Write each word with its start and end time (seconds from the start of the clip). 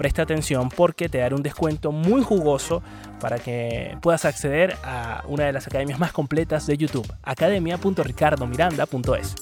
presta 0.00 0.22
atención 0.22 0.70
porque 0.70 1.10
te 1.10 1.18
daré 1.18 1.34
un 1.34 1.42
descuento 1.42 1.92
muy 1.92 2.22
jugoso 2.22 2.82
para 3.20 3.38
que 3.38 3.98
puedas 4.00 4.24
acceder 4.24 4.78
a 4.82 5.22
una 5.26 5.44
de 5.44 5.52
las 5.52 5.66
academias 5.66 5.98
más 5.98 6.10
completas 6.10 6.66
de 6.66 6.78
YouTube, 6.78 7.06
academia.ricardomiranda.es. 7.22 9.34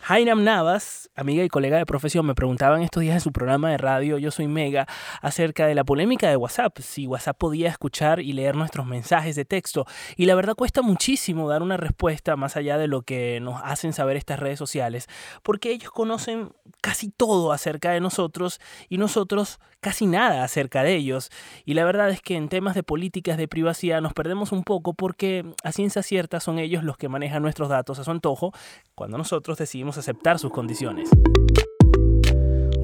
Jainam 0.00 0.44
Navas, 0.44 1.01
amiga 1.14 1.44
y 1.44 1.48
colega 1.48 1.76
de 1.76 1.86
profesión, 1.86 2.24
me 2.24 2.34
preguntaban 2.34 2.82
estos 2.82 3.02
días 3.02 3.14
en 3.14 3.20
su 3.20 3.32
programa 3.32 3.70
de 3.70 3.76
radio 3.76 4.18
Yo 4.18 4.30
Soy 4.30 4.48
Mega 4.48 4.86
acerca 5.20 5.66
de 5.66 5.74
la 5.74 5.84
polémica 5.84 6.28
de 6.28 6.36
WhatsApp, 6.36 6.78
si 6.78 7.06
WhatsApp 7.06 7.36
podía 7.36 7.68
escuchar 7.68 8.20
y 8.20 8.32
leer 8.32 8.56
nuestros 8.56 8.86
mensajes 8.86 9.36
de 9.36 9.44
texto. 9.44 9.86
Y 10.16 10.26
la 10.26 10.34
verdad 10.34 10.54
cuesta 10.54 10.80
muchísimo 10.80 11.48
dar 11.48 11.62
una 11.62 11.76
respuesta 11.76 12.36
más 12.36 12.56
allá 12.56 12.78
de 12.78 12.88
lo 12.88 13.02
que 13.02 13.40
nos 13.40 13.60
hacen 13.62 13.92
saber 13.92 14.16
estas 14.16 14.40
redes 14.40 14.58
sociales, 14.58 15.08
porque 15.42 15.70
ellos 15.70 15.90
conocen 15.90 16.52
casi 16.80 17.10
todo 17.10 17.52
acerca 17.52 17.90
de 17.90 18.00
nosotros 18.00 18.60
y 18.88 18.98
nosotros 18.98 19.60
casi 19.82 20.06
nada 20.06 20.44
acerca 20.44 20.82
de 20.82 20.94
ellos. 20.94 21.30
Y 21.66 21.74
la 21.74 21.84
verdad 21.84 22.08
es 22.08 22.22
que 22.22 22.36
en 22.36 22.48
temas 22.48 22.74
de 22.74 22.82
políticas 22.82 23.36
de 23.36 23.48
privacidad 23.48 24.00
nos 24.00 24.14
perdemos 24.14 24.52
un 24.52 24.62
poco 24.62 24.94
porque 24.94 25.44
a 25.62 25.72
ciencia 25.72 26.02
cierta 26.02 26.40
son 26.40 26.58
ellos 26.58 26.84
los 26.84 26.96
que 26.96 27.08
manejan 27.08 27.42
nuestros 27.42 27.68
datos 27.68 27.98
a 27.98 28.04
su 28.04 28.10
antojo 28.10 28.52
cuando 28.94 29.18
nosotros 29.18 29.58
decidimos 29.58 29.98
aceptar 29.98 30.38
sus 30.38 30.52
condiciones. 30.52 31.10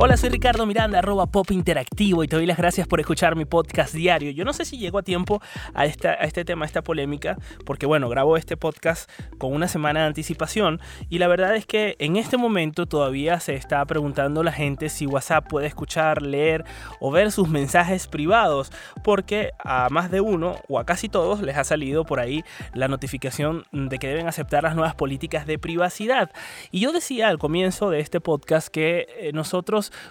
Hola, 0.00 0.16
soy 0.16 0.28
Ricardo 0.28 0.64
Miranda, 0.64 1.00
arroba 1.00 1.27
pop 1.27 1.50
interactivo 1.50 2.22
y 2.22 2.28
te 2.28 2.36
doy 2.36 2.46
las 2.46 2.56
gracias 2.56 2.86
por 2.86 3.00
escuchar 3.00 3.34
mi 3.34 3.44
podcast 3.46 3.92
diario. 3.92 4.30
Yo 4.30 4.44
no 4.44 4.52
sé 4.52 4.64
si 4.64 4.78
llego 4.78 4.98
a 4.98 5.02
tiempo 5.02 5.42
a, 5.74 5.86
esta, 5.86 6.10
a 6.10 6.22
este 6.22 6.44
tema, 6.44 6.64
a 6.64 6.68
esta 6.68 6.82
polémica, 6.82 7.36
porque 7.66 7.84
bueno, 7.84 8.08
grabo 8.08 8.36
este 8.36 8.56
podcast 8.56 9.10
con 9.38 9.52
una 9.52 9.66
semana 9.66 10.02
de 10.02 10.06
anticipación 10.06 10.80
y 11.08 11.18
la 11.18 11.27
verdad 11.27 11.56
es 11.56 11.66
que 11.66 11.96
en 11.98 12.14
este 12.14 12.36
momento 12.36 12.86
todavía 12.86 13.40
se 13.40 13.56
está 13.56 13.84
preguntando 13.86 14.44
la 14.44 14.52
gente 14.52 14.88
si 14.88 15.05
WhatsApp 15.05 15.48
puede 15.48 15.66
escuchar, 15.66 16.22
leer 16.22 16.64
o 17.00 17.10
ver 17.10 17.33
sus 17.33 17.48
mensajes 17.48 18.06
privados, 18.06 18.70
porque 19.02 19.50
a 19.58 19.88
más 19.90 20.12
de 20.12 20.20
uno 20.20 20.60
o 20.68 20.78
a 20.78 20.86
casi 20.86 21.08
todos 21.08 21.42
les 21.42 21.56
ha 21.56 21.64
salido 21.64 22.05
por 22.05 22.20
ahí 22.20 22.44
la 22.72 22.86
notificación 22.86 23.64
de 23.72 23.98
que 23.98 24.06
deben 24.06 24.28
aceptar 24.28 24.62
las 24.62 24.77
nuevas 24.77 24.94
políticas 24.94 25.44
de 25.44 25.58
privacidad. 25.58 26.30
Y 26.70 26.78
yo 26.78 26.92
decía 26.92 27.27
al 27.27 27.38
comienzo 27.38 27.90
de 27.90 27.98
este 27.98 28.20
podcast 28.20 28.68
que 28.68 29.08
eh, 29.18 29.33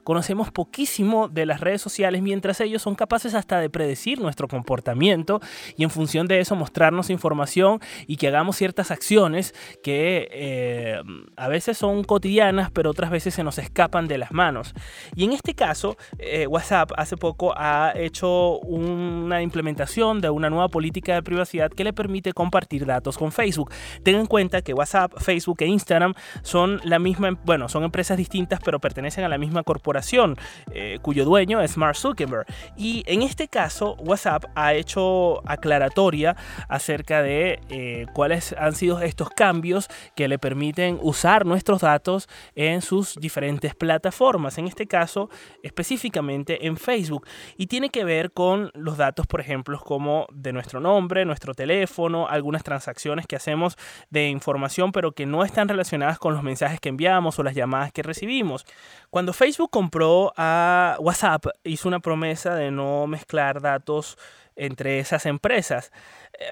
conocemos 0.04 0.52
poquísimo 0.52 1.28
de 1.28 1.46
las 1.46 1.62
redes 1.62 1.82
sociales, 1.82 2.22
mientras 2.22 2.62
ellos 2.62 2.82
son 2.82 2.96
capaces 2.96 3.34
hasta 3.34 3.60
de 3.60 3.70
predecir 3.70 4.20
nuestro 4.20 4.48
comportamiento 4.48 5.40
y 5.76 5.84
en 5.84 5.90
función 5.90 6.28
de 6.28 6.40
eso 6.40 6.56
mostrarnos 6.56 7.10
información 7.10 7.80
y 8.08 8.18
que 8.18 8.28
hagamos 8.28 8.56
ciertas 8.56 8.92
acciones 8.92 9.54
que 9.84 10.28
eh, 10.32 11.02
a 11.36 11.48
veces 11.48 11.78
son 11.78 12.04
cotidianas, 12.04 12.72
pero 12.72 12.92
otras 12.92 13.12
veces 13.12 13.34
se 13.34 13.44
nos 13.44 13.58
escapan 13.58 14.08
de 14.08 14.18
las 14.18 14.32
manos. 14.32 14.74
Y 15.16 15.24
en 15.26 15.34
este 15.34 15.54
caso, 15.54 15.98
eh, 16.18 16.48
WhatsApp 16.48 16.92
hace 16.98 17.18
poco 17.18 17.54
ha 17.56 17.94
hecho 17.96 18.60
una 18.60 19.42
implementación 19.42 20.22
de 20.22 20.30
una 20.30 20.50
nueva 20.50 20.70
política 20.70 21.14
de 21.14 21.24
privacidad 21.24 21.72
que 21.72 21.84
le 21.84 21.94
permite 21.94 22.34
compartir 22.34 22.86
datos 22.86 23.18
con 23.18 23.32
Facebook. 23.32 23.72
Ten 24.04 24.16
en 24.16 24.26
cuenta 24.26 24.62
que 24.62 24.74
WhatsApp, 24.74 25.14
Facebook 25.18 25.58
e 25.62 25.68
Instagram 25.68 26.14
son 26.42 26.80
la 26.84 27.00
misma, 27.00 27.38
bueno, 27.46 27.70
son 27.70 27.84
empresas 27.84 28.18
distintas, 28.18 28.60
pero 28.64 28.80
pertenecen 28.80 29.24
a 29.24 29.30
la 29.30 29.38
misma 29.38 29.64
corporación 29.68 30.38
eh, 30.72 30.98
cuyo 31.02 31.26
dueño 31.26 31.62
es 31.62 31.78
Mark 31.78 31.98
Zuckerberg. 31.98 32.48
Y 32.78 33.04
en 33.06 33.22
este 33.22 33.50
caso, 33.50 33.96
WhatsApp 34.00 34.46
ha 34.56 34.74
hecho 34.74 35.42
aclaratoria 35.48 36.36
acerca 36.70 37.22
de 37.22 37.60
eh, 37.70 38.06
cuáles 38.14 38.54
han 38.58 38.74
sido 38.74 39.02
estos 39.02 39.30
cambios 39.30 39.90
que 40.16 40.28
le 40.28 40.40
permiten 40.40 40.98
usar 41.02 41.46
nuestros 41.46 41.82
datos 41.82 42.30
en 42.56 42.82
sus 42.82 43.16
diferentes 43.16 43.76
plataformas. 43.76 44.58
En 44.58 44.68
este 44.68 44.88
caso, 44.88 45.30
específicamente 45.64 46.66
en 46.66 46.78
Facebook. 46.78 47.28
Y 47.58 47.68
tiene 47.68 47.90
que 47.90 48.06
ver 48.06 48.32
con 48.32 48.72
los 48.74 48.96
datos, 48.96 49.28
por 49.28 49.42
ejemplo, 49.42 49.80
como 49.80 50.28
de 50.32 50.54
nuestro 50.54 50.80
nombre, 50.80 51.26
nuestro 51.26 51.54
teléfono, 51.54 52.28
algunas 52.28 52.64
transacciones 52.64 53.28
que 53.28 53.36
hacemos 53.36 53.78
de 54.10 54.30
información, 54.30 54.94
pero 54.94 55.12
que 55.12 55.26
no 55.26 55.44
están 55.44 55.68
relacionadas 55.68 56.20
con 56.20 56.34
los 56.34 56.44
mensajes 56.44 56.80
que 56.80 56.90
enviamos 56.90 57.38
o 57.38 57.44
las 57.44 57.56
llamadas 57.56 57.92
que 57.92 58.04
recibimos. 58.04 58.66
Cuando 59.10 59.34
Facebook 59.34 59.57
Facebook 59.58 59.72
compró 59.72 60.34
a 60.38 60.98
WhatsApp, 61.00 61.48
hizo 61.64 61.88
una 61.88 62.00
promesa 62.00 62.54
de 62.54 62.70
no 62.70 63.08
mezclar 63.08 63.60
datos 63.60 64.16
entre 64.58 65.00
esas 65.00 65.26
empresas. 65.26 65.92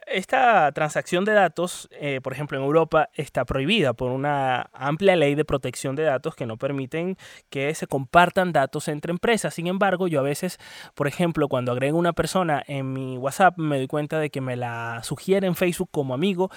Esta 0.08 0.72
transacción 0.72 1.26
de 1.26 1.34
datos, 1.34 1.88
eh, 1.92 2.20
por 2.24 2.34
ejemplo, 2.34 2.58
en 2.58 2.64
Europa 2.64 3.10
está 3.14 3.46
prohibida 3.46 3.94
por 3.94 4.12
una 4.12 4.70
amplia 4.74 5.16
ley 5.16 5.36
de 5.36 5.46
protección 5.46 5.96
de 5.96 6.04
datos 6.04 6.36
que 6.36 6.46
no 6.46 6.58
permiten 6.58 7.18
que 7.50 7.74
se 7.76 7.86
compartan 7.86 8.52
datos 8.52 8.88
entre 8.88 9.12
empresas. 9.12 9.54
Sin 9.54 9.68
embargo, 9.68 10.08
yo 10.08 10.20
a 10.20 10.24
veces, 10.24 10.58
por 10.96 11.08
ejemplo, 11.08 11.48
cuando 11.48 11.72
agrego 11.72 12.00
una 12.00 12.14
persona 12.14 12.64
en 12.66 12.94
mi 12.94 13.18
WhatsApp, 13.18 13.58
me 13.58 13.78
doy 13.78 13.88
cuenta 13.88 14.20
de 14.20 14.30
que 14.30 14.42
me 14.42 14.56
la 14.56 15.02
sugiere 15.04 15.46
en 15.46 15.56
Facebook 15.56 15.90
como 15.92 16.14
amigo 16.14 16.50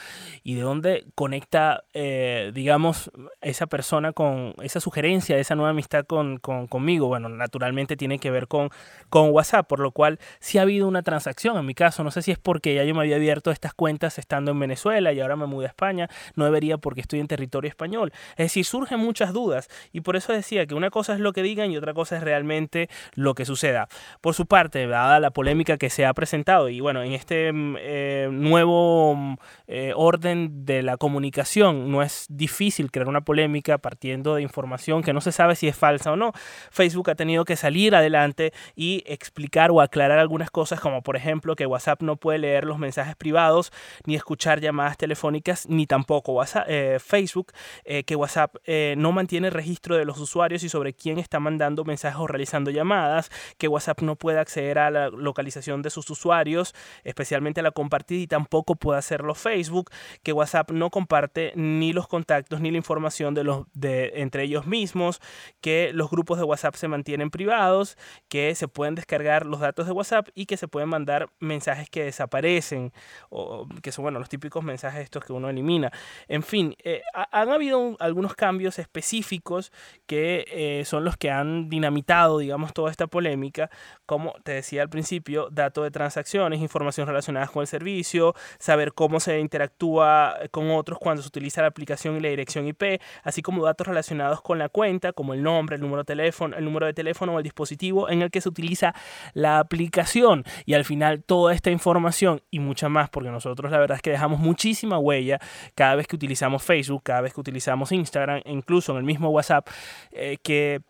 y 0.43 0.55
de 0.55 0.63
dónde 0.63 1.07
conecta, 1.15 1.85
eh, 1.93 2.51
digamos, 2.55 3.11
esa 3.41 3.67
persona 3.67 4.13
con 4.13 4.55
esa 4.63 4.81
sugerencia, 4.81 5.39
esa 5.39 5.55
nueva 5.55 5.71
amistad 5.71 6.07
con, 6.07 6.39
conmigo. 6.39 7.09
Bueno, 7.09 7.29
naturalmente 7.29 7.97
tiene 7.97 8.19
que 8.19 8.31
ver 8.31 8.49
con, 8.49 8.71
con 9.11 9.31
WhatsApp, 9.31 9.67
por 9.67 9.81
lo 9.81 9.91
cual 9.93 10.19
sí 10.41 10.59
ha 10.59 10.63
habido 10.63 10.89
una 10.89 11.03
transacción. 11.03 11.38
En 11.45 11.67
mi 11.67 11.75
caso, 11.75 12.03
no 12.03 12.11
sé 12.11 12.23
si 12.23 12.33
es 12.33 12.39
porque 12.39 12.75
ya 12.75 12.83
yo 12.83 12.95
me 12.95 13.03
había 13.03 13.15
abierto 13.15 13.53
estas 13.53 13.73
cuentas 13.73 14.19
estando 14.19 14.51
en 14.51 14.59
Venezuela 14.59 15.13
y 15.13 15.21
ahora 15.21 15.37
me 15.37 15.47
mudé 15.47 15.67
a 15.67 15.69
España, 15.69 16.09
no 16.35 16.45
debería 16.45 16.79
porque 16.79 17.01
estoy 17.01 17.21
en 17.21 17.29
territorio 17.29 17.69
español. 17.69 18.13
Es 18.33 18.47
decir, 18.47 18.65
surgen 18.65 18.99
muchas 18.99 19.33
dudas 19.33 19.69
y 19.93 20.01
por 20.01 20.17
eso 20.17 20.33
decía 20.33 20.67
que 20.67 20.75
una 20.75 20.91
cosa 20.91 21.15
es 21.15 21.21
lo 21.21 21.33
que 21.33 21.43
digan 21.43 21.71
y 21.71 21.77
otra 21.77 21.95
cosa 21.95 22.17
es 22.17 22.25
realmente 22.25 22.89
lo 23.15 23.35
que 23.35 23.45
suceda. 23.45 23.89
Por 24.21 24.35
su 24.35 24.47
parte, 24.47 24.85
dada 24.89 25.21
la 25.21 25.31
polémica 25.31 25.79
que 25.79 25.91
se 25.91 26.07
ha 26.07 26.13
presentado 26.13 26.69
y 26.71 26.81
bueno, 26.81 27.05
en 27.05 27.13
este 27.13 27.53
mm, 27.53 27.77
eh, 27.79 28.29
nuevo 28.33 29.15
mm, 29.15 29.35
eh, 29.69 29.93
orden 29.95 30.65
de 30.67 30.83
la 30.83 30.97
comunicación 30.97 31.93
no 31.93 32.03
es 32.03 32.27
difícil 32.29 32.91
crear 32.91 33.07
una 33.07 33.21
polémica 33.21 33.79
partiendo 33.79 34.35
de 34.35 34.43
información 34.43 35.03
que 35.03 35.13
no 35.13 35.21
se 35.21 35.31
sabe 35.31 35.55
si 35.55 35.69
es 35.69 35.77
falsa 35.77 36.11
o 36.11 36.17
no. 36.17 36.33
Facebook 36.73 37.11
ha 37.11 37.15
tenido 37.15 37.45
que 37.45 37.55
salir 37.55 37.95
adelante 37.95 38.53
y 38.75 39.05
explicar 39.07 39.71
o 39.71 39.81
aclarar 39.81 40.19
algunas 40.19 40.51
cosas 40.51 40.81
como 40.81 41.03
por 41.03 41.15
ejemplo 41.15 41.28
que 41.57 41.67
WhatsApp 41.67 42.03
no 42.03 42.17
puede 42.17 42.39
leer 42.39 42.65
los 42.65 42.79
mensajes 42.79 43.17
privados, 43.17 43.73
ni 44.07 44.15
escuchar 44.15 44.61
llamadas 44.61 44.97
telefónicas, 44.97 45.69
ni 45.69 45.87
tampoco 45.87 46.43
eh, 46.67 46.99
Facebook, 47.01 47.53
eh, 47.85 48.05
que 48.05 48.17
WhatsApp 48.17 48.57
eh, 48.65 48.95
no 48.97 49.13
mantiene 49.13 49.51
registro 49.51 49.97
de 49.97 50.05
los 50.05 50.19
usuarios 50.19 50.63
y 50.63 50.69
sobre 50.69 50.95
quién 50.95 51.19
está 51.19 51.39
mandando 51.41 51.85
mensajes 51.85 52.19
o 52.19 52.27
realizando 52.27 52.71
llamadas, 52.71 53.31
que 53.59 53.69
WhatsApp 53.69 54.03
no 54.03 54.17
puede 54.17 54.39
acceder 54.39 54.79
a 54.79 54.91
la 54.91 55.11
localización 55.11 55.83
de 55.83 55.91
sus 55.91 56.09
usuarios, 56.11 56.75
especialmente 57.05 57.61
a 57.61 57.63
la 57.63 57.73
compartida, 57.73 58.21
y 58.21 58.27
tampoco 58.27 58.77
puede 58.77 58.99
hacerlo 58.99 59.35
Facebook, 59.35 59.91
que 60.23 60.33
WhatsApp 60.33 60.71
no 60.71 60.91
comparte 60.91 61.53
ni 61.57 61.93
los 61.93 62.09
contactos 62.09 62.61
ni 62.61 62.71
la 62.71 62.79
información 62.79 63.35
de 63.35 63.45
los, 63.45 63.67
de, 63.75 64.13
entre 64.17 64.45
ellos 64.45 64.67
mismos, 64.67 65.21
que 65.61 65.91
los 65.93 66.11
grupos 66.11 66.39
de 66.39 66.45
WhatsApp 66.45 66.75
se 66.75 66.89
mantienen 66.89 67.31
privados, 67.31 67.97
que 68.29 68.55
se 68.55 68.69
pueden 68.69 68.95
descargar 68.95 69.47
los 69.47 69.61
datos 69.61 69.87
de 69.87 69.93
WhatsApp 69.93 70.29
y 70.35 70.47
que 70.47 70.57
se 70.57 70.69
pueden 70.69 70.89
mandar 70.89 71.18
mensajes 71.41 71.89
que 71.91 72.05
desaparecen 72.05 72.93
o, 73.31 73.67
que 73.83 73.93
son 73.93 74.05
bueno, 74.05 74.19
los 74.19 74.29
típicos 74.29 74.63
mensajes 74.63 75.03
estos 75.03 75.25
que 75.25 75.33
uno 75.33 75.49
elimina. 75.49 75.91
En 76.29 76.43
fin, 76.43 76.75
eh, 76.83 77.03
han 77.15 77.51
habido 77.51 77.97
algunos 78.01 78.35
cambios 78.35 78.79
específicos 78.79 79.73
que 80.07 80.45
eh, 80.49 80.85
son 80.85 81.05
los 81.05 81.17
que 81.17 81.31
han 81.31 81.69
dinamitado, 81.69 82.39
digamos, 82.39 82.73
toda 82.73 82.91
esta 82.91 83.07
polémica, 83.07 83.71
como 84.07 84.35
te 84.45 84.53
decía 84.53 84.83
al 84.83 84.89
principio, 84.89 85.49
datos 85.51 85.85
de 85.85 85.91
transacciones, 85.91 86.61
información 86.61 87.07
relacionada 87.07 87.47
con 87.49 87.63
el 87.63 87.67
servicio, 87.67 88.35
saber 88.59 88.93
cómo 88.93 89.21
se 89.21 89.41
interactúa 89.41 90.37
con 90.51 90.71
otros 90.71 90.99
cuando 90.99 91.23
se 91.23 91.29
utiliza 91.29 91.63
la 91.63 91.69
aplicación 91.69 92.17
y 92.17 92.21
la 92.21 92.29
dirección 92.29 92.67
IP, 92.67 93.01
así 93.23 93.43
como 93.43 93.65
datos 93.65 93.87
relacionados 93.87 94.41
con 94.43 94.59
la 94.59 94.69
cuenta, 94.69 95.13
como 95.13 95.35
el 95.35 95.43
nombre, 95.43 95.77
el 95.77 95.83
número 95.83 96.03
de 96.03 96.07
teléfono, 96.07 96.57
el 96.57 96.65
número 96.65 96.87
de 96.87 96.95
teléfono 96.95 97.35
o 97.35 97.39
el 97.39 97.45
dispositivo 97.45 98.09
en 98.09 98.23
el 98.23 98.31
que 98.31 98.41
se 98.41 98.49
utiliza 98.49 98.95
la 99.35 99.59
aplicación. 99.59 100.45
Y 100.67 100.75
al 100.75 100.85
final 100.85 101.08
toda 101.17 101.55
esta 101.55 101.71
información 101.71 102.43
y 102.51 102.59
mucha 102.59 102.89
más, 102.89 103.09
porque 103.11 103.31
nosotros 103.31 103.71
la 103.71 103.79
verdad 103.79 103.97
es 103.97 104.03
que 104.03 104.11
dejamos 104.11 104.39
muchísima 104.41 104.99
huella 104.99 105.39
cada 105.75 105.95
vez 105.95 106.07
que 106.07 106.17
utilizamos 106.17 106.63
Facebook, 106.63 107.03
cada 107.03 107.21
vez 107.23 107.35
que 107.35 107.41
utilizamos 107.41 107.93
Instagram, 107.93 108.43
incluso 108.45 108.93
en 108.93 108.99
el 108.99 109.05
mismo 109.05 109.31
WhatsApp, 109.31 109.69
eh, 110.13 110.37
que 110.43 110.81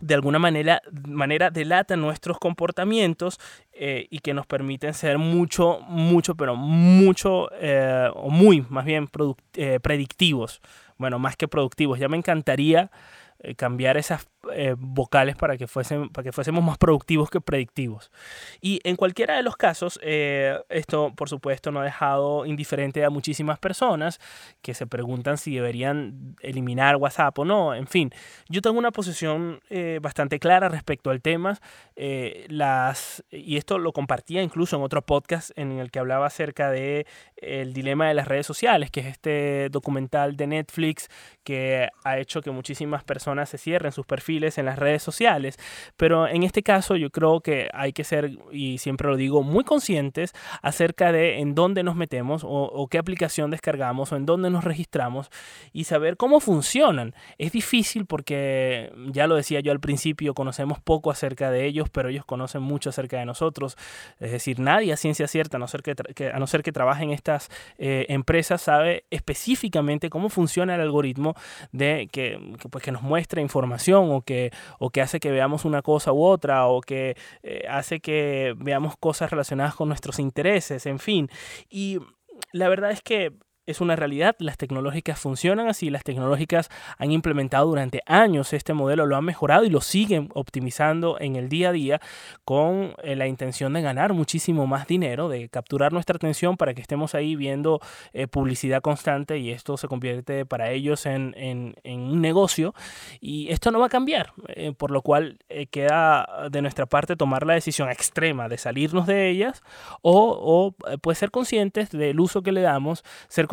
de 0.00 0.14
alguna 0.14 0.38
manera, 0.38 0.80
manera 1.06 1.50
delatan 1.50 2.00
nuestros 2.00 2.38
comportamientos 2.38 3.38
eh, 3.72 4.06
y 4.10 4.20
que 4.20 4.32
nos 4.32 4.46
permiten 4.46 4.94
ser 4.94 5.18
mucho, 5.18 5.80
mucho, 5.86 6.34
pero 6.34 6.56
mucho, 6.56 7.50
eh, 7.52 8.08
o 8.14 8.30
muy, 8.30 8.64
más 8.70 8.86
bien, 8.86 9.08
predictivos. 9.82 10.62
Bueno, 10.96 11.18
más 11.18 11.36
que 11.36 11.48
productivos. 11.48 11.98
Ya 11.98 12.08
me 12.08 12.16
encantaría 12.16 12.90
cambiar 13.56 13.96
esas 13.96 14.26
eh, 14.52 14.74
vocales 14.78 15.36
para 15.36 15.58
que, 15.58 15.66
fuesen, 15.66 16.08
para 16.08 16.24
que 16.24 16.32
fuésemos 16.32 16.64
más 16.64 16.78
productivos 16.78 17.28
que 17.28 17.42
predictivos. 17.42 18.10
Y 18.62 18.80
en 18.84 18.96
cualquiera 18.96 19.36
de 19.36 19.42
los 19.42 19.54
casos, 19.56 20.00
eh, 20.02 20.58
esto 20.70 21.12
por 21.14 21.28
supuesto 21.28 21.70
no 21.70 21.80
ha 21.80 21.84
dejado 21.84 22.46
indiferente 22.46 23.04
a 23.04 23.10
muchísimas 23.10 23.58
personas 23.58 24.18
que 24.62 24.72
se 24.72 24.86
preguntan 24.86 25.36
si 25.36 25.54
deberían 25.54 26.36
eliminar 26.40 26.96
WhatsApp 26.96 27.38
o 27.38 27.44
no. 27.44 27.74
En 27.74 27.86
fin, 27.86 28.10
yo 28.48 28.62
tengo 28.62 28.78
una 28.78 28.92
posición 28.92 29.60
eh, 29.68 29.98
bastante 30.00 30.38
clara 30.38 30.70
respecto 30.70 31.10
al 31.10 31.20
tema. 31.20 31.58
las, 32.48 33.22
y 33.30 33.58
esto 33.58 33.78
lo 33.78 33.92
compartía 33.92 34.42
incluso 34.42 34.76
en 34.76 34.82
otro 34.82 35.02
podcast 35.02 35.50
en 35.56 35.78
el 35.78 35.90
que 35.90 35.98
hablaba 35.98 36.26
acerca 36.26 36.70
de 36.70 37.06
el 37.36 37.74
dilema 37.74 38.08
de 38.08 38.14
las 38.14 38.26
redes 38.26 38.46
sociales, 38.46 38.90
que 38.90 39.00
es 39.00 39.06
este 39.06 39.68
documental 39.70 40.36
de 40.36 40.46
Netflix 40.46 41.08
que 41.44 41.88
ha 42.04 42.18
hecho 42.18 42.40
que 42.40 42.50
muchísimas 42.50 43.04
personas 43.04 43.29
se 43.46 43.58
cierren 43.58 43.92
sus 43.92 44.06
perfiles 44.06 44.58
en 44.58 44.66
las 44.66 44.78
redes 44.78 45.02
sociales. 45.02 45.58
Pero 45.96 46.26
en 46.28 46.42
este 46.42 46.62
caso 46.62 46.96
yo 46.96 47.10
creo 47.10 47.40
que 47.40 47.68
hay 47.72 47.92
que 47.92 48.04
ser, 48.04 48.38
y 48.52 48.78
siempre 48.78 49.08
lo 49.08 49.16
digo, 49.16 49.42
muy 49.42 49.64
conscientes 49.64 50.32
acerca 50.62 51.12
de 51.12 51.40
en 51.40 51.54
dónde 51.54 51.82
nos 51.82 51.96
metemos 51.96 52.42
o, 52.44 52.88
qué 52.90 52.98
aplicación 52.98 53.50
descargamos 53.50 54.12
o 54.12 54.16
en 54.16 54.26
dónde 54.26 54.50
nos 54.50 54.64
registramos 54.64 55.30
y 55.72 55.84
saber 55.84 56.16
cómo 56.16 56.40
funcionan. 56.40 57.14
Es 57.38 57.52
difícil 57.52 58.06
porque, 58.06 58.92
ya 59.12 59.26
lo 59.26 59.36
decía 59.36 59.60
yo 59.60 59.72
al 59.72 59.80
principio, 59.80 60.34
conocemos 60.34 60.80
poco 60.80 61.10
acerca 61.10 61.50
de 61.50 61.66
ellos, 61.66 61.88
pero 61.90 62.08
ellos 62.08 62.24
conocen 62.24 62.62
mucho 62.62 62.90
acerca 62.90 63.18
de 63.18 63.26
nosotros. 63.26 63.76
Es 64.18 64.32
decir, 64.32 64.58
nadie 64.58 64.92
a 64.92 64.96
ciencia 64.96 65.26
cierta, 65.28 65.56
a 65.56 65.60
no 65.60 65.68
ser 65.68 65.82
que, 65.82 65.94
a 66.32 66.38
no 66.38 66.46
ser 66.46 66.62
que 66.62 66.72
trabaje 66.72 67.04
en 67.04 67.10
estas 67.10 67.48
eh, 67.78 68.06
empresas, 68.08 68.62
sabe 68.62 69.04
específicamente 69.10 70.10
cómo 70.10 70.28
funciona 70.28 70.74
el 70.74 70.80
algoritmo 70.80 71.34
de 71.72 72.08
que, 72.10 72.38
pues, 72.70 72.84
que 72.84 72.92
nos 72.92 73.02
muestra 73.02 73.19
información 73.40 74.10
o 74.10 74.22
que, 74.22 74.50
o 74.78 74.90
que 74.90 75.00
hace 75.00 75.20
que 75.20 75.30
veamos 75.30 75.64
una 75.64 75.82
cosa 75.82 76.12
u 76.12 76.22
otra, 76.22 76.66
o 76.66 76.80
que 76.80 77.16
eh, 77.42 77.64
hace 77.68 78.00
que 78.00 78.54
veamos 78.56 78.96
cosas 78.98 79.30
relacionadas 79.30 79.74
con 79.74 79.88
nuestros 79.88 80.18
intereses, 80.18 80.86
en 80.86 80.98
fin. 80.98 81.28
Y 81.68 81.98
la 82.52 82.68
verdad 82.68 82.90
es 82.90 83.02
que 83.02 83.32
es 83.70 83.80
una 83.80 83.96
realidad, 83.96 84.36
las 84.38 84.56
tecnológicas 84.56 85.18
funcionan 85.18 85.68
así, 85.68 85.90
las 85.90 86.04
tecnológicas 86.04 86.68
han 86.98 87.12
implementado 87.12 87.66
durante 87.66 88.02
años 88.06 88.52
este 88.52 88.74
modelo, 88.74 89.06
lo 89.06 89.16
han 89.16 89.24
mejorado 89.24 89.64
y 89.64 89.70
lo 89.70 89.80
siguen 89.80 90.28
optimizando 90.34 91.18
en 91.20 91.36
el 91.36 91.48
día 91.48 91.70
a 91.70 91.72
día 91.72 92.00
con 92.44 92.94
eh, 93.02 93.16
la 93.16 93.26
intención 93.26 93.72
de 93.72 93.82
ganar 93.82 94.12
muchísimo 94.12 94.66
más 94.66 94.86
dinero, 94.86 95.28
de 95.28 95.48
capturar 95.48 95.92
nuestra 95.92 96.16
atención 96.16 96.56
para 96.56 96.74
que 96.74 96.80
estemos 96.80 97.14
ahí 97.14 97.36
viendo 97.36 97.80
eh, 98.12 98.26
publicidad 98.26 98.82
constante 98.82 99.38
y 99.38 99.50
esto 99.50 99.76
se 99.76 99.88
convierte 99.88 100.44
para 100.44 100.70
ellos 100.70 101.06
en, 101.06 101.34
un 101.84 102.20
negocio. 102.20 102.74
Y 103.20 103.50
esto 103.50 103.70
no 103.70 103.78
va 103.78 103.86
a 103.86 103.90
cambiar, 103.90 104.32
eh, 104.48 104.72
por 104.76 104.90
lo 104.90 105.02
cual 105.02 105.38
queda 105.70 106.48
de 106.50 106.62
nuestra 106.62 106.86
parte 106.86 107.16
tomar 107.16 107.46
la 107.46 107.54
decisión 107.54 107.90
extrema 107.90 108.48
de 108.48 108.58
salirnos 108.58 109.06
de 109.06 109.28
ellas 109.28 109.62
o, 110.02 110.74
o 110.80 110.98
pues 110.98 111.18
ser 111.18 111.30
conscientes 111.30 111.90
del 111.90 112.20
uso 112.20 112.42
que 112.42 112.52
le 112.52 112.60
damos, 112.60 113.04
ser 113.28 113.46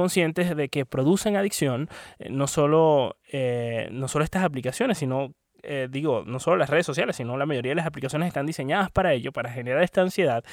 de 0.56 0.70
que 0.70 0.86
producen 0.86 1.36
adicción, 1.36 1.90
eh, 2.20 2.30
no 2.30 2.48
solo, 2.48 3.18
eh, 3.32 3.90
no 3.92 4.08
solo 4.08 4.26
estas 4.26 4.44
aplicaciones, 4.44 4.98
sino 4.98 5.34
eh, 5.68 5.88
digo, 5.90 6.24
no 6.26 6.40
solo 6.40 6.58
las 6.58 6.70
redes 6.70 6.86
sociales, 6.86 7.18
sino 7.18 7.38
la 7.38 7.46
mayoría 7.46 7.72
de 7.72 7.76
las 7.76 7.86
aplicaciones 7.86 8.28
están 8.28 8.46
diseñadas 8.46 8.90
para 8.90 9.14
ello, 9.14 9.32
para 9.32 9.52
generar 9.52 9.84
esta 9.84 10.02
ansiedad. 10.02 10.44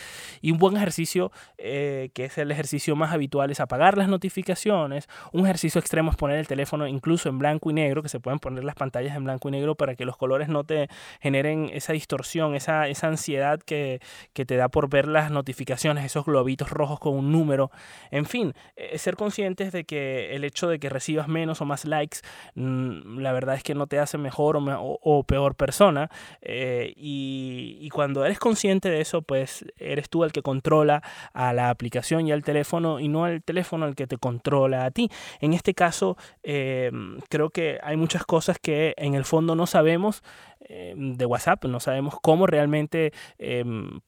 Y 0.41 0.51
un 0.51 0.59
buen 0.59 0.77
ejercicio, 0.77 1.31
eh, 1.59 2.11
que 2.15 2.25
es 2.25 2.39
el 2.39 2.51
ejercicio 2.51 2.97
más 2.97 3.13
habitual, 3.13 3.51
es 3.51 3.61
apagar 3.61 3.97
las 3.97 4.09
notificaciones. 4.09 5.09
Un 5.33 5.45
ejercicio 5.45 5.81
extremo 5.81 6.11
es 6.11 6.17
poner 6.17 6.39
el 6.39 6.47
teléfono 6.47 6.87
incluso 6.87 7.29
en 7.29 7.39
blanco 7.39 7.71
y 7.71 7.75
negro, 7.75 8.03
que 8.03 8.09
se 8.09 8.21
pueden 8.21 8.39
poner 8.39 8.65
las 8.65 8.75
pantallas 8.75 9.17
en 9.17 9.25
blanco 9.25 9.49
y 9.49 9.53
negro 9.53 9.75
para 9.75 9.95
que 9.95 10.05
los 10.05 10.17
colores 10.17 10.49
no 10.49 10.65
te 10.65 10.89
generen 11.21 11.71
esa 11.73 11.93
distorsión, 11.93 12.55
esa, 12.55 12.89
esa 12.89 13.07
ansiedad 13.07 13.61
que, 13.61 14.01
que 14.33 14.45
te 14.45 14.57
da 14.57 14.69
por 14.69 14.89
ver 14.89 15.07
las 15.07 15.31
notificaciones, 15.31 16.05
esos 16.05 16.25
globitos 16.25 16.71
rojos 16.71 16.99
con 16.99 17.15
un 17.15 17.33
número. 17.33 17.71
En 18.11 18.27
fin, 18.27 18.55
eh, 18.77 18.99
ser 18.99 19.17
conscientes 19.17 19.73
de 19.73 19.85
que 19.85 20.35
el 20.35 20.45
hecho 20.45 20.69
de 20.69 20.79
que 20.79 20.89
recibas 20.89 21.29
menos 21.29 21.61
o 21.61 21.65
más 21.65 21.85
likes, 21.85 22.19
mm, 22.55 23.19
la 23.19 23.33
verdad 23.33 23.55
es 23.55 23.63
que 23.63 23.75
no 23.75 23.87
te 23.87 23.99
hace 23.99 24.19
mejor 24.19 24.57
o, 24.57 24.61
o, 24.61 24.99
peor 25.27 25.55
persona. 25.55 26.11
Eh, 26.41 26.93
y, 26.97 27.89
cuando 27.91 28.25
eres 28.25 28.39
consciente 28.39 28.91
de 28.91 29.01
eso, 29.01 29.23
pues 29.23 29.65
eres 29.77 30.09
tú 30.09 30.25
el 30.25 30.33
que 30.33 30.43
controla 30.43 31.03
a 31.33 31.53
la 31.53 31.71
aplicación 31.71 32.27
y 32.27 32.33
al 32.33 32.43
teléfono 32.43 32.99
y 32.99 33.09
no 33.09 33.27
el 33.29 33.43
teléfono 33.43 33.87
el 33.87 33.95
que 33.95 34.07
te 34.07 34.19
controla 34.19 34.85
a 34.85 34.91
ti. 34.91 35.11
En 35.41 35.53
este 35.53 35.75
caso, 35.75 36.17
eh, 36.43 36.91
creo 37.29 37.51
que 37.51 37.79
hay 37.83 37.97
muchas 37.97 38.25
cosas 38.25 38.59
que 38.59 38.95
en 38.97 39.15
el 39.15 39.25
fondo 39.25 39.55
no 39.55 39.67
sabemos 39.67 40.25
eh, 40.61 40.95
de 40.97 41.27
WhatsApp, 41.27 41.67
no 41.67 41.79
sabemos 41.79 42.15
cómo 42.21 42.47
realmente 42.47 43.13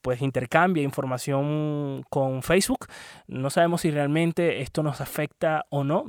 pues 0.00 0.22
intercambia 0.22 0.82
información 0.82 2.04
con 2.10 2.43
Facebook, 2.43 2.87
no 3.28 3.50
sabemos 3.50 3.82
si 3.82 3.90
realmente 3.90 4.62
esto 4.62 4.82
nos 4.82 5.00
afecta 5.00 5.66
o 5.70 5.84
no 5.84 6.06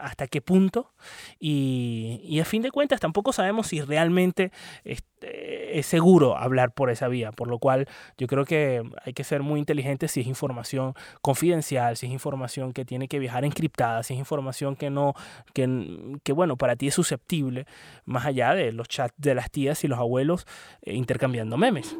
hasta 0.00 0.26
qué 0.26 0.42
punto 0.42 0.92
y, 1.38 2.38
a 2.40 2.44
fin 2.44 2.62
de 2.62 2.70
cuentas 2.70 3.00
tampoco 3.00 3.32
sabemos 3.32 3.68
si 3.68 3.80
realmente 3.80 4.52
este, 4.84 5.78
es 5.78 5.86
seguro 5.86 6.36
hablar 6.36 6.72
por 6.72 6.90
esa 6.90 7.08
vía, 7.08 7.32
por 7.32 7.48
lo 7.48 7.58
cual 7.58 7.88
yo 8.18 8.26
creo 8.26 8.44
que 8.44 8.82
hay 9.04 9.14
que 9.14 9.24
ser 9.24 9.42
muy 9.42 9.58
inteligentes 9.58 10.10
si 10.10 10.20
es 10.20 10.26
información 10.26 10.94
confidencial, 11.22 11.96
si 11.96 12.06
es 12.06 12.12
información 12.12 12.72
que 12.72 12.84
tiene 12.84 13.08
que 13.08 13.18
viajar 13.18 13.44
encriptada, 13.44 14.02
si 14.02 14.12
es 14.14 14.20
información 14.20 14.76
que 14.76 14.90
no, 14.90 15.14
que, 15.54 16.18
que 16.22 16.32
bueno, 16.32 16.56
para 16.56 16.76
ti 16.76 16.88
es 16.88 16.94
susceptible, 16.94 17.66
más 18.04 18.26
allá 18.26 18.54
de 18.54 18.72
los 18.72 18.88
chats 18.88 19.14
de 19.16 19.34
las 19.34 19.50
tías 19.50 19.82
y 19.84 19.88
los 19.88 19.98
abuelos 19.98 20.46
eh, 20.82 20.94
intercambiando 20.94 21.56
memes. 21.56 21.96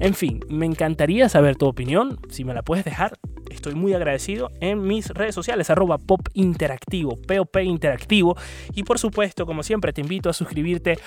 En 0.00 0.14
fin, 0.14 0.40
me 0.48 0.66
encantaría 0.66 1.28
saber 1.28 1.56
tu 1.56 1.66
opinión, 1.66 2.20
si 2.28 2.44
me 2.44 2.54
la 2.54 2.62
puedes 2.62 2.84
dejar, 2.84 3.18
estoy 3.50 3.74
muy 3.74 3.94
agradecido 3.94 4.50
en 4.60 4.86
mis 4.86 5.08
redes 5.10 5.34
sociales, 5.34 5.70
arroba 5.70 5.98
pop 5.98 6.20
interactivo, 6.34 7.16
POP 7.16 7.56
interactivo. 7.58 8.36
Y 8.74 8.82
por 8.84 8.98
supuesto, 8.98 9.46
como 9.46 9.62
siempre, 9.62 9.92
te 9.92 10.00
invito 10.00 10.30
a 10.30 10.32
suscribirte 10.32 10.98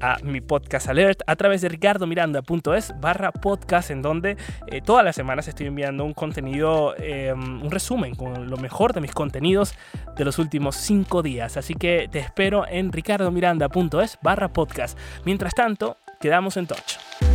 a 0.00 0.16
mi 0.22 0.40
podcast 0.40 0.88
alert 0.88 1.22
a 1.26 1.36
través 1.36 1.60
de 1.60 1.68
ricardomiranda.es 1.68 2.94
barra 3.00 3.32
podcast, 3.32 3.90
en 3.90 4.02
donde 4.02 4.36
eh, 4.66 4.80
todas 4.80 5.04
las 5.04 5.16
semanas 5.16 5.48
estoy 5.48 5.66
enviando 5.66 6.04
un 6.04 6.14
contenido, 6.14 6.94
em, 6.98 7.62
un 7.62 7.70
resumen 7.70 8.14
con 8.14 8.48
lo 8.48 8.56
mejor 8.56 8.92
de 8.92 9.00
mis 9.00 9.12
contenidos 9.12 9.74
de 10.16 10.24
los 10.24 10.38
últimos 10.38 10.76
cinco 10.76 11.22
días. 11.22 11.56
Así 11.56 11.74
que 11.74 12.08
te 12.10 12.18
espero 12.18 12.66
en 12.68 12.92
ricardomiranda.es 12.92 14.18
barra 14.22 14.52
podcast. 14.52 14.98
Mientras 15.24 15.54
tanto, 15.54 15.96
quedamos 16.20 16.56
en 16.56 16.66
touch. 16.66 17.29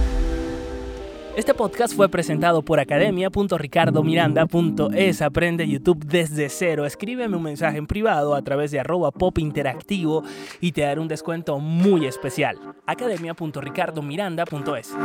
Este 1.36 1.54
podcast 1.54 1.94
fue 1.94 2.08
presentado 2.08 2.62
por 2.62 2.80
academia.ricardomiranda.es. 2.80 5.22
Aprende 5.22 5.68
YouTube 5.68 6.06
desde 6.06 6.48
cero. 6.48 6.86
Escríbeme 6.86 7.36
un 7.36 7.44
mensaje 7.44 7.78
en 7.78 7.88
privado 7.88 8.36
a 8.36 8.42
través 8.42 8.72
de 8.72 8.80
arroba 8.80 9.12
pop 9.12 9.38
interactivo 9.40 10.24
y 10.62 10.72
te 10.72 10.84
daré 10.84 11.02
un 11.02 11.10
descuento 11.10 11.60
muy 11.60 12.06
especial. 12.06 12.58
academia.ricardomiranda.es. 12.86 14.96